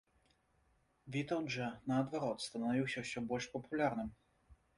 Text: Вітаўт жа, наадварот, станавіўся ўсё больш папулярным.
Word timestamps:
Вітаўт 1.15 1.47
жа, 1.55 1.67
наадварот, 1.91 2.39
станавіўся 2.47 2.97
ўсё 3.05 3.19
больш 3.29 3.45
папулярным. 3.53 4.09